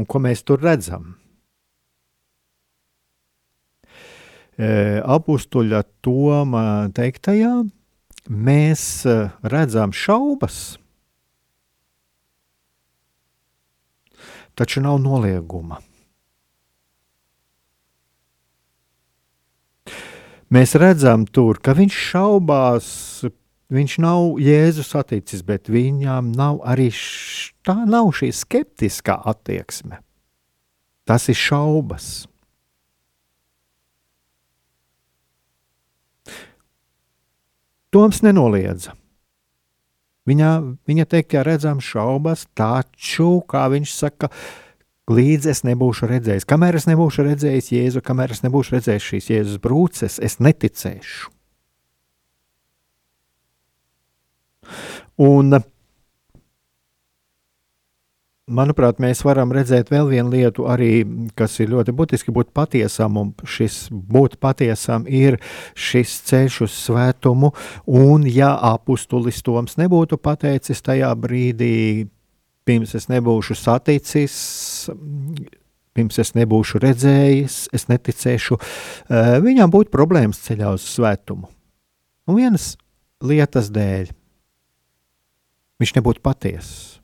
[0.00, 1.12] Un ko mēs tur redzam?
[4.56, 6.64] Apstuļa Toma
[6.96, 7.52] teiktajā,
[8.30, 8.82] mēs
[9.44, 10.78] redzam šaubas,
[14.56, 15.82] taču nav nolieguma.
[20.46, 22.88] Mēs redzam, tur, ka viņš šaubās,
[23.74, 29.98] viņš nav Jēzus atticis, bet viņam nav arī š, tā nav šī skeptiskā attieksme.
[31.06, 32.28] Tas ir šaubas.
[37.94, 38.94] Toms nenoliedza.
[40.26, 40.50] Viņa,
[40.88, 44.30] viņa teikt, ja redzam šaubas, taču, kā viņš saka,
[45.06, 49.62] līdz es nebūšu redzējis, kamēr es nebūšu redzējis Jēzu, kamēr es nebūšu redzējis šīs Jēzus
[49.62, 51.30] brūces, es neticēšu.
[55.22, 55.60] Un
[58.46, 61.00] Manuprāt, mēs varam redzēt vēl vienu lietu, arī,
[61.34, 65.40] kas ir ļoti būtiski būt patiesam, un šis būt patiesam ir
[65.74, 67.50] šis ceļš uz svētumu,
[67.90, 72.06] un ja apustulis Toms nebūtu pateicis tajā brīdī,
[72.62, 74.36] pirms es nebūšu saticis,
[75.98, 78.60] pirms es nebūšu redzējis, es neticēšu,
[79.10, 81.50] eh, viņam būtu problēmas ceļā uz svētumu.
[82.30, 82.76] Un vienas
[83.18, 84.14] lietas dēļ
[85.82, 86.95] viņš nebūtu patiesis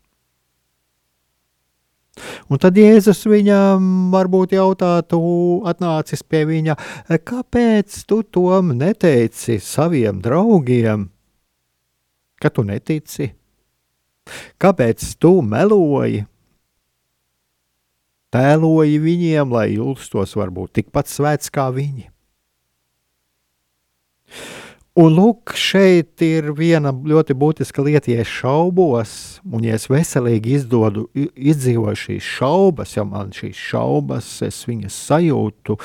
[2.53, 5.19] Un tad Jēzus viņam varbūt jautātu,
[5.69, 6.77] atnācis pie viņa,
[7.25, 11.09] kāpēc tu tom neteici saviem draugiem,
[12.37, 13.31] ka tu netici?
[14.61, 16.27] Kāpēc tu meloji?
[18.33, 22.12] Tēloji viņiem, lai justos varbūt tikpat svēts kā viņi.
[24.93, 29.15] Un lūk, šeit ir viena ļoti būtiska lieta, ja es šaubos,
[29.49, 35.79] un ja es veselīgi izdodu, izdzīvoju šīs šaubas, ja man šīs šaubas, es viņas sajūtu,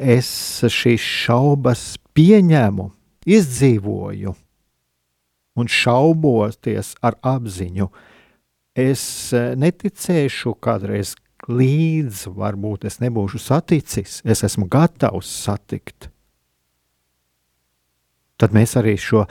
[0.00, 0.30] es
[0.72, 1.84] šīs šaubas
[2.16, 2.88] pieņemu,
[3.28, 4.32] izdzīvoju
[5.60, 7.92] un šauboties ar apziņu.
[8.72, 11.12] Es neticēšu kādreiz
[11.44, 16.08] līdz, varbūt es nebūšu saticis, es esmu gatavs satikt
[18.40, 19.26] tad mēs arī šo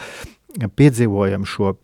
[0.56, 1.76] piedzīvojam šo.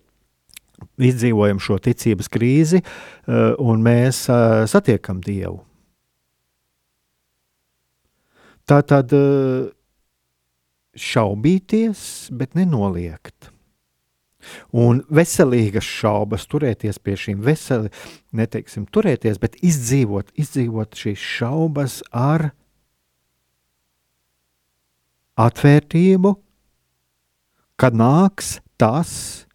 [0.98, 5.60] Izdzīvojam šo ticības krīzi, eh, un mēs eh, satiekam Dievu.
[8.66, 9.70] Tā tad eh,
[10.98, 12.02] šaubīties,
[12.34, 13.52] bet nenoliegt.
[14.74, 17.94] Un veselīgas šaubas, turēties pie šīm veselīgām,
[18.42, 22.50] neteiksim, turēties, bet izdzīvot, izdzīvot šīs šaubas ar
[25.38, 26.34] atvērtību,
[27.82, 29.48] kad nāks tas,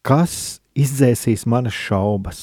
[0.00, 2.40] kas izdzēsīs manas šaubas.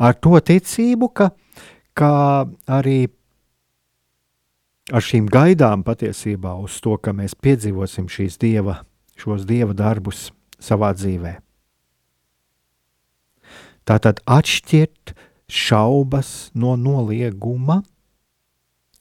[0.00, 1.32] Ar to ticību, ka,
[1.98, 2.12] ka
[2.70, 3.10] arī
[4.94, 8.80] ar šīm gaidām patiesībā uz to, ka mēs piedzīvosim šīs dieva,
[9.18, 10.30] šos dieva darbus
[10.62, 11.36] savā dzīvē.
[13.84, 15.12] Tātad atšķirt
[15.50, 17.80] šaubas no nolieguma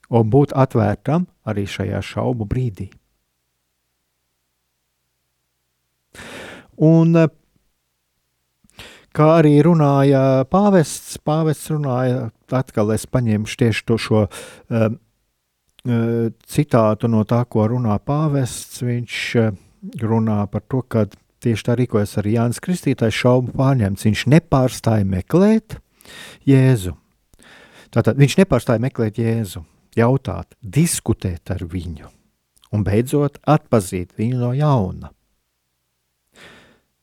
[0.09, 2.89] un būt atvērtam arī šajā šaubu brīdī.
[6.79, 7.17] Un
[9.15, 14.99] kā arī runāja pāvests, pāvests runāja, atkal es paņēmu tieši to šo um,
[16.47, 18.83] citātu no tā, ko runā pāvests.
[18.85, 19.17] Viņš
[20.03, 21.05] runā par to, ka
[21.43, 24.07] tieši tā rīkojas arī Jānis Kristītājs šaubu pārņemts.
[24.07, 25.79] Viņš nepārstāja meklēt
[26.47, 26.95] Jēzu.
[27.89, 29.63] Tātad viņš nepārstāja meklēt Jēzu,
[29.97, 32.09] jautāt, diskutēt ar viņu
[32.75, 35.13] un beidzot atpazīt viņu no jauna.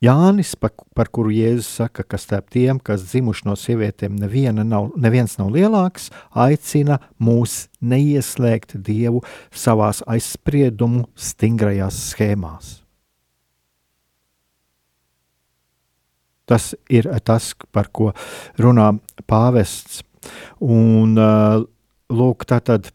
[0.04, 4.18] Jānis, par, par kuru Jēzus saka, ka starp tiem, kas dzimuši no sievietēm,
[4.60, 12.74] nav, neviens nav lielāks, aicina mūs neieslēgt Dievu savās aizspriedumu stingrajās schēmās.
[16.46, 18.12] Tas ir tas, par ko
[18.60, 18.92] runā
[19.26, 20.04] pāvests.
[20.60, 21.16] Un,
[22.12, 22.90] lūk, tā tad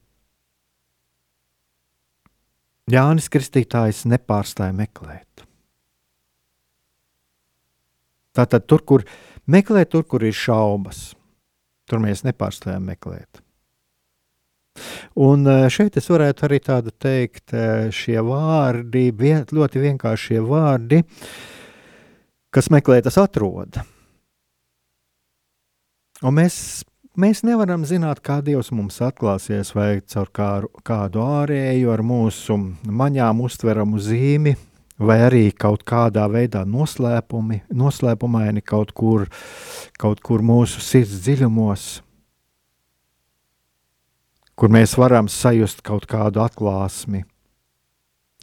[2.91, 5.45] Jānis Kristītājs nepārstāja meklēt.
[8.35, 9.05] Tātad tur, kur
[9.51, 11.11] meklē, tur, kur ir šaubas,
[11.87, 13.41] tur mēs nepārstājam meklēt.
[15.19, 19.09] Un e, šeit es varētu arī tādu teikt, e, šie vārdi,
[19.51, 21.01] ļoti vienkāršie vārdi,
[22.55, 23.81] kas meklē, tas atrod.
[26.21, 26.55] Un mēs,
[27.15, 30.49] mēs nevaram zināt, kā Dievs mums atklāsies, vai caur kā,
[30.87, 32.57] kādu ārēju ar mūsu
[32.87, 34.55] maņām uztveramu zīmi,
[35.01, 39.27] vai arī kaut kādā veidā noslēpumi, noslēpumaini kaut kur,
[39.99, 41.87] kaut kur mūsu sirds dziļumos,
[44.55, 47.25] kur mēs varam sajust kaut kādu atklāsmi,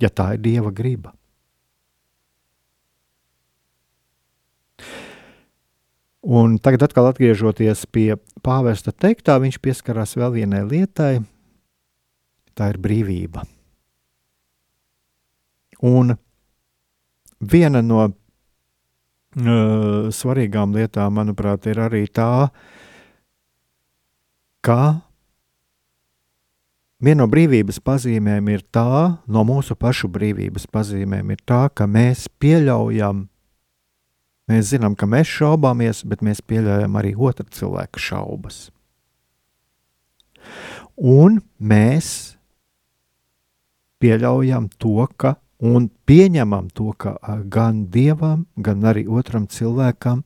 [0.02, 1.17] ja tā ir Dieva griba.
[6.26, 11.20] Un tagad, atkal atgriežoties pie pāvesta teiktā, viņš pieskarās vēl vienai lietai,
[12.58, 13.44] tā ir brīvība.
[15.86, 16.16] Un
[17.38, 18.14] viena no uh,
[20.10, 22.50] svarīgām lietām, manuprāt, ir arī tā,
[24.66, 24.80] ka
[26.98, 32.26] viena no brīvības pazīmēm ir tā, no mūsu pašu brīvības pazīmēm ir tā, ka mēs
[32.42, 33.28] pieļaujam,
[34.48, 38.68] mēs zinām, ka mēs šaubāmies, bet mēs pieļaujam arī otra cilvēka šaubas.
[40.98, 42.38] Un mēs
[44.02, 47.16] pieļaujam to, ka un pieņemam to, ka
[47.50, 50.24] gan dievam, gan arī otram cilvēkam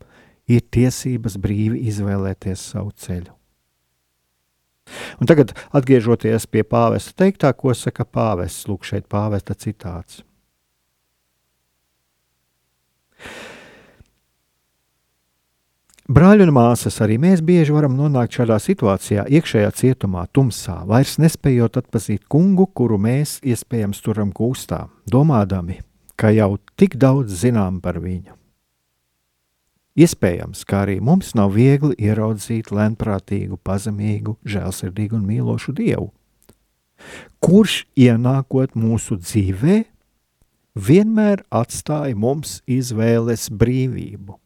[0.48, 3.32] ir tiesības brīvi izvēlēties savu ceļu.
[5.22, 10.20] Un tagad, atgriežoties pie pāvesta teiktā, ko saka pāvests, lūk, šeit pāvesta citāts.
[16.10, 21.78] Brāļi un māsas, arī mēs bieži varam nonākt šādā situācijā, iekšējā cietumā, tumsā, vairs nespējot
[21.78, 25.78] atpazīt kungu, kuru mēs iespējams turam kūstā, domādami,
[26.18, 28.34] ka jau tik daudz zinām par viņu.
[30.02, 36.10] Iespējams, ka arī mums nav viegli ieraudzīt lēnprātīgu, pazemīgu, žēlsirdīgu un mīlošu Dievu,
[37.38, 39.84] kurš ienākot mūsu dzīvē,
[40.74, 44.41] vienmēr atstāja mums izvēles brīvību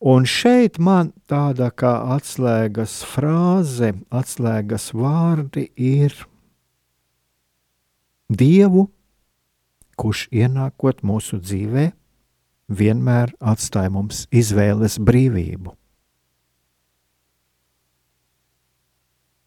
[0.00, 6.12] Un šeit man tāda kā atslēgas frāze, atslēgas vārdi ir
[8.26, 8.88] Dievu,
[9.96, 11.92] kurš ienākot mūsu dzīvē,
[12.68, 15.72] vienmēr atstāja mums izvēles brīvību.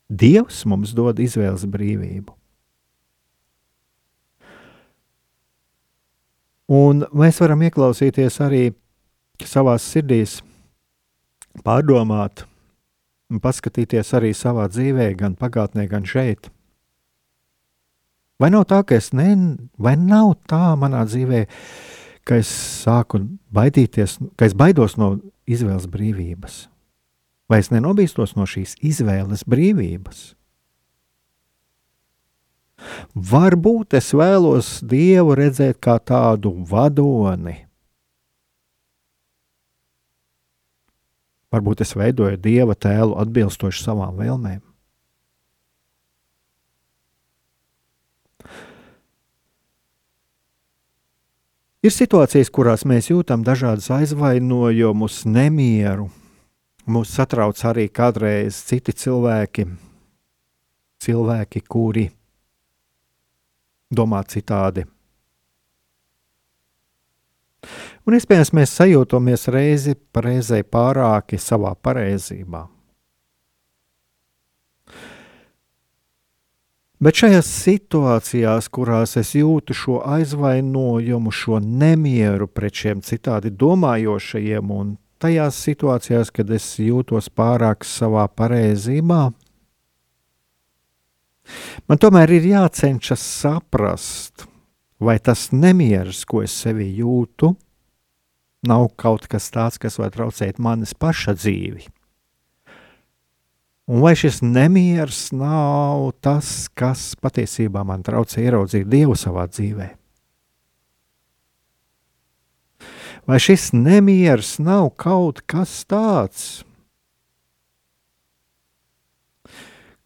[0.10, 2.34] Dievs mums dod izvēles brīvību.
[6.74, 8.64] Un mēs varam ieklausīties arī
[9.48, 10.40] savā sirdīs
[11.66, 12.46] pārdomāt
[13.30, 16.50] un paskatīties arī savā dzīvē, gan pagātnē, gan šeit.
[18.40, 21.44] Vai nav tā, ka es ne, vai nav tā manā dzīvē,
[22.24, 22.50] ka es
[22.86, 23.22] sāku
[23.54, 25.18] baidīties, ka es baidos no
[25.50, 26.68] izvēles brīvības?
[27.50, 30.22] Vai es nenobīstos no šīs izvēles brīvības?
[33.12, 37.69] Varbūt es vēlos Dievu redzēt kā tādu vadoni.
[41.50, 44.62] Varbūt es veidoju Dieva tēlu atbilstoši savām vēlmēm.
[51.80, 56.10] Ir situācijas, kurās mēs jūtam dažādas aizvainojumus, nemieru.
[56.90, 59.64] Mūs satrauc arī kādreiz citi cilvēki,
[61.00, 62.10] cilvēki, kuri
[63.88, 64.84] domā citādi.
[68.10, 72.64] Un iespējams, mēs sajūtamies reizi reizē pārāki savā pareizībā.
[76.98, 84.98] Bet šajās situācijās, kurās es jūtu šo aizvainojumu, šo nemieru pret šiem citādi domājošajiem, un
[85.22, 89.22] tajās situācijās, kad es jūtos pārāk savā pareizībā,
[91.86, 94.50] man tomēr ir jācenšas saprast,
[94.98, 97.54] vai tas nemieris, ko es sevī jūtu,
[98.66, 101.88] nav kaut kas tāds, kas var traucēt manas paša dzīvi.
[103.90, 109.88] Un vai šis nemieris nav tas, kas patiesībā man traucē ieraudzīt Dievu savā dzīvē?
[113.30, 116.46] Vai šis nemieris nav kaut kas tāds,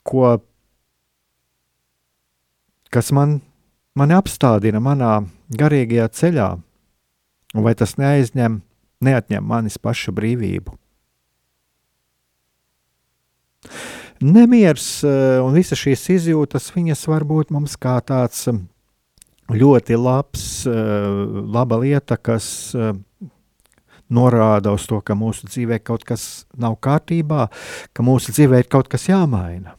[0.07, 0.37] ko,
[2.91, 3.41] kas man,
[3.99, 5.13] man apstādina manā
[5.59, 6.49] garīgajā ceļā,
[7.53, 8.61] un vai tas neaizņem,
[9.03, 10.77] neatņem manis paša brīvību?
[14.23, 18.59] Nemieris eh, un visas šīs izjūtas, viņas var būt mums kā tāds eh,
[19.51, 21.07] ļoti labs, eh,
[21.55, 22.71] laba lieta, kas
[24.13, 27.47] norāda uz to, ka mūsu dzīvē kaut kas nav kārtībā,
[27.91, 29.75] ka mūsu dzīvē ir kaut kas jāmaina.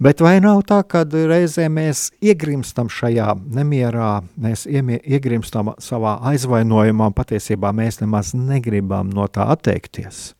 [0.00, 7.16] Bet vai nav tā, ka reizē mēs iegrimstam šajā nemierā, mēs iegrimstam savā aizvainojumā, un
[7.16, 10.30] patiesībā mēs nemaz negribam no tā atteikties?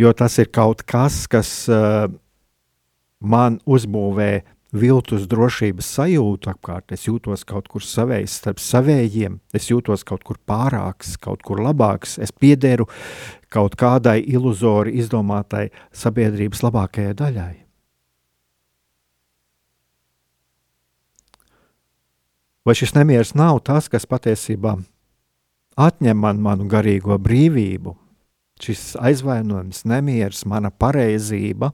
[0.00, 2.08] jo tas ir kaut kas, kas uh,
[3.20, 4.30] man uzbūvē
[4.70, 6.94] viltus drošības sajūtu apkārt.
[6.94, 12.16] Es jūtos kaut kur savējs, starp savējiem, es jūtos kaut kur pārāks, kaut kur labāks.
[12.22, 12.86] Es piederu
[13.50, 17.56] kaut kādai iluzori izdomātai sabiedrības labākajai daļai.
[22.64, 24.76] Vai šis nemieris nav tas, kas patiesībā
[25.80, 27.94] atņem man manu garīgo brīvību,
[28.60, 31.72] šis aizvainojums, nemieris, mana pareizība.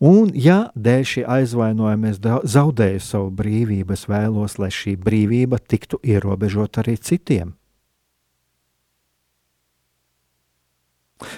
[0.00, 6.00] Un, ja dēļ šī aizvainojuma es zaudēju savu brīvību, es vēlos, lai šī brīvība tiktu
[6.04, 7.54] ierobežota arī citiem.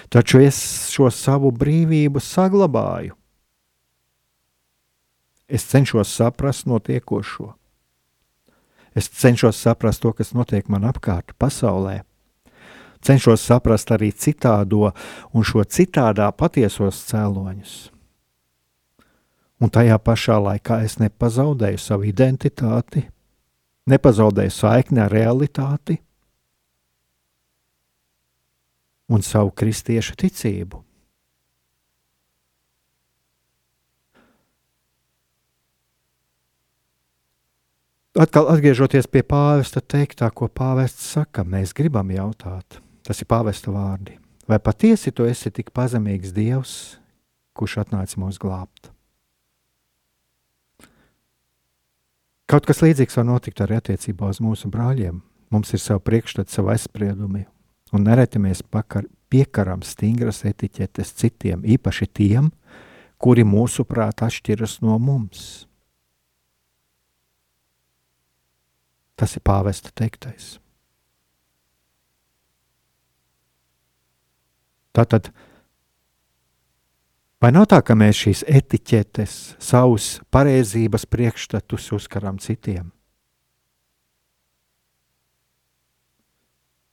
[0.09, 0.59] Taču es
[0.91, 3.15] šo savu brīvību saglabāju.
[5.49, 7.53] Es cenšos saprast notiekošo.
[8.93, 12.01] Es cenšos saprast to, kas notiek man apkārt, pasaulē.
[13.01, 14.91] Cenšos saprast arī citādo
[15.31, 17.77] un šo citādā patiesos cēloņus.
[19.59, 23.05] Un tajā pašā laikā es nepazaudēju savu identitāti,
[23.89, 25.97] nepazaudēju saikni ar realitāti
[29.09, 30.83] un savu kristiešu ticību.
[38.19, 44.17] atkal atgriežoties pie pāvesta teiktā, ko pāvests saka, mēs gribam jautāt, tas ir pāvesta vārdi.
[44.49, 46.73] Vai patiesi tu esi tik pazemīgs Dievs,
[47.53, 48.89] kurš atnāca mūs glābt?
[52.49, 55.21] Kaut kas līdzīgs var notikt arī attiecībā uz mūsu brāļiem.
[55.53, 57.43] Mums ir savi priekšstati, savi aizspriedumi,
[57.93, 62.49] un nereti mēs pakar, piekaram stingras etiķetes citiem, īpaši tiem,
[63.19, 65.65] kuri mūsuprāt atšķiras no mums.
[69.19, 70.57] Tas ir pāvesta teiktais.
[74.95, 75.29] Tātad,
[77.43, 82.89] vai nav tā, ka mēs šīs etiķetes, savus pareizības priekšstatus uzkaram citiem?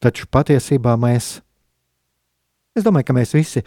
[0.03, 1.39] Taču patiesībā mēs,
[2.77, 3.63] es domāju, ka mēs visi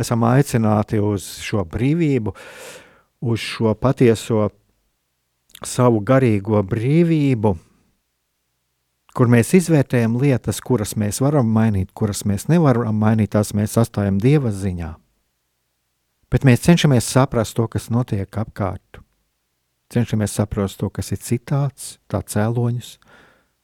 [0.00, 2.34] esam aicināti uz šo brīvību,
[3.22, 4.48] uz šo patieso
[5.64, 7.54] savu garīgo brīvību,
[9.18, 14.20] kur mēs izvērtējam lietas, kuras mēs varam mainīt, kuras mēs nevaram mainīt, tās mēs atstājam
[14.22, 14.94] Dieva ziņā.
[16.28, 19.00] Bet mēs cenšamies saprast to, kas notiek apkārt.
[19.88, 22.98] Cenšamies saprast to, kas ir citāds, tā cēloņus,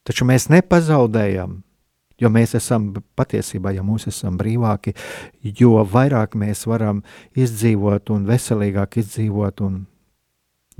[0.04, 1.62] Taču mēs nepazaudējam,
[2.24, 4.94] jo mēs esam patiesībā, ja mūs esam brīvāki,
[5.60, 7.02] jo vairāk mēs varam
[7.36, 9.82] izdzīvot un veselīgāk izdzīvot un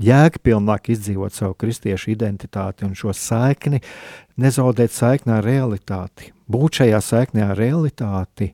[0.01, 3.81] jēgpilnāk izdzīvot savu kristiešu identitāti un šo saikni,
[4.41, 8.51] nezaudēt saikni ar realitāti, būt šajā saiknē ar realitāti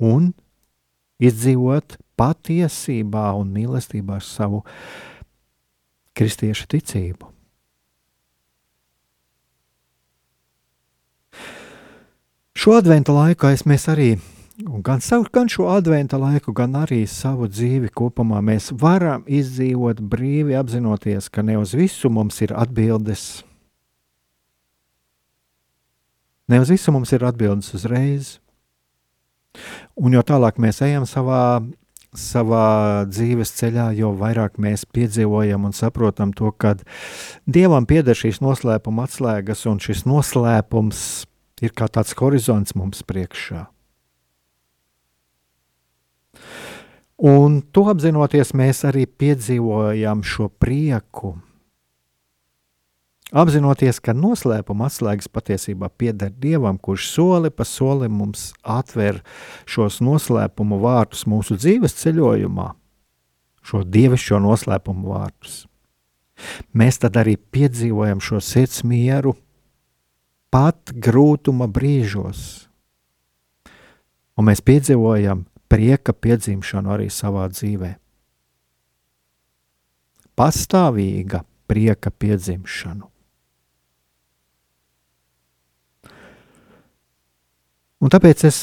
[0.00, 0.30] un
[1.20, 4.62] izdzīvot patiesībā un mīlestībā ar savu
[6.16, 7.28] kristiešu ticību.
[12.60, 14.18] Šo adventu laiku mēs arī,
[14.84, 20.58] gan, savu, gan šo adventu laiku, gan arī savu dzīvi kopumā, mēs varam izdzīvot brīvi,
[20.60, 23.46] apzinoties, ka ne uz visu mums ir atbildes.
[26.52, 28.34] Ne uz visu mums ir atbildes uzreiz.
[29.96, 31.64] Un jo tālāk mēs ejam savā
[32.12, 36.74] savā dzīves ceļā, jo vairāk mēs piedzīvojam un saprotam to, ka
[37.46, 41.04] Dievam pieder šīs noslēpuma atslēgas, un šis noslēpums
[41.60, 43.66] ir kā tāds horizonts mums priekšā.
[47.20, 51.34] Un to apzinoties, mēs arī piedzīvojam šo prieku,
[53.30, 59.20] Apzinoties, ka noslēpuma atslēgas patiesībā pieder Dievam, kurš soli pa solim mums atver
[59.70, 62.72] šos noslēpumu vārtus mūsu dzīves ceļojumā,
[63.62, 65.60] šo dievišķo noslēpumu vārtus.
[66.74, 69.36] Mēs tad arī piedzīvojam šo sirds mieru
[70.50, 72.66] pat grūtuma brīžos,
[74.36, 77.94] un mēs piedzīvojam prieka piedzimšanu arī savā dzīvē.
[80.40, 83.06] Pastāvīga prieka piedzimšanu.
[88.00, 88.58] Un tāpēc es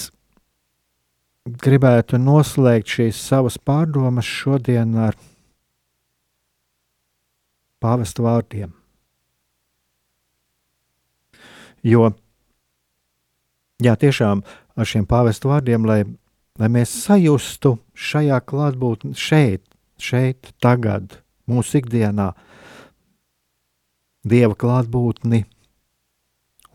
[1.47, 5.15] gribētu noslēgt šīs savas pārdomas šodien ar
[7.83, 8.76] pāvesta vārdiem.
[11.87, 12.09] Jo,
[13.79, 14.43] jā, tiešām
[14.75, 16.01] ar šiem pāvesta vārdiem, lai,
[16.59, 19.63] lai mēs sajustu šajā klātbūtnē, šeit,
[20.01, 22.33] šeit, tagad, mūsu ikdienā,
[24.27, 25.45] dieva klātbūtni,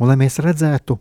[0.00, 0.96] un lai mēs redzētu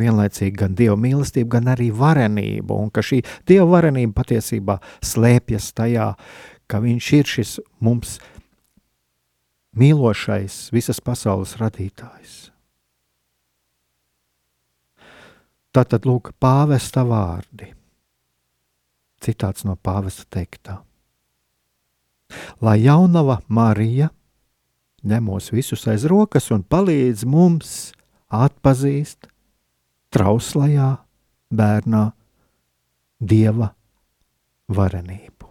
[0.00, 6.08] vienlaicīgi gan dieva mīlestību, gan arī varenību, un ka šī dieva varenība patiesībā slēpjas tajā,
[6.66, 8.16] ka viņš ir šis mums
[9.78, 12.53] mīlošais, visas pasaules radītājs.
[15.74, 17.72] Tātad, lūk, pāvesta vārdi.
[19.24, 20.78] Citāts no pāvesta teiktā.
[22.62, 24.10] Lai jaunava Marija
[25.04, 27.92] ņemos visus aiz rokas un palīdz mums
[28.32, 29.28] atpazīst
[30.14, 30.90] trauslajā
[31.54, 32.04] bērnā
[33.20, 33.72] dieva
[34.68, 35.50] varenību.